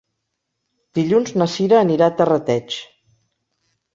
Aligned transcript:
Dilluns 0.99 1.33
na 1.41 1.47
Cira 1.57 1.77
anirà 1.81 2.09
a 2.11 2.13
Terrateig. 2.21 2.79